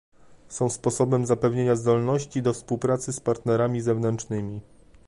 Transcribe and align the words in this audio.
Są 0.47 0.69
sposobem 0.69 1.25
zapewnienia 1.25 1.75
zdolności 1.75 2.41
do 2.41 2.53
współpracy 2.53 3.13
z 3.13 3.19
partnerami 3.19 3.81
zewnętrznymi 3.81 4.61